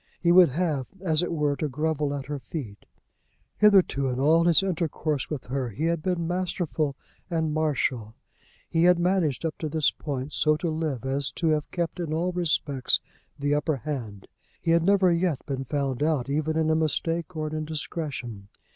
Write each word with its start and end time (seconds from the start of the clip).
He 0.19 0.31
would 0.31 0.49
have, 0.49 0.87
as 1.01 1.21
it 1.21 1.31
were, 1.31 1.55
to 1.57 1.67
grovel 1.69 2.11
at 2.15 2.25
her 2.25 2.39
feet. 2.39 2.87
Hitherto, 3.59 4.07
in 4.07 4.19
all 4.19 4.45
his 4.45 4.63
intercourse 4.63 5.29
with 5.29 5.43
her, 5.43 5.69
he 5.69 5.83
had 5.85 6.01
been 6.01 6.27
masterful 6.27 6.95
and 7.29 7.53
marital. 7.53 8.15
He 8.67 8.85
had 8.85 8.97
managed 8.97 9.45
up 9.45 9.59
to 9.59 9.69
this 9.69 9.91
point 9.91 10.33
so 10.33 10.57
to 10.57 10.71
live 10.71 11.05
as 11.05 11.31
to 11.33 11.49
have 11.49 11.69
kept 11.69 11.99
in 11.99 12.13
all 12.13 12.31
respects 12.31 12.99
the 13.37 13.53
upper 13.53 13.75
hand. 13.77 14.27
He 14.59 14.71
had 14.71 14.81
never 14.81 15.11
yet 15.11 15.45
been 15.45 15.65
found 15.65 16.01
out 16.01 16.31
even 16.31 16.57
in 16.57 16.71
a 16.71 16.75
mistake 16.75 17.35
or 17.35 17.45
an 17.49 17.53
indiscretion. 17.55 18.47